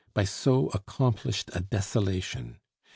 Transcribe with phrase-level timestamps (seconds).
[0.15, 2.57] by so accomplished a desolation.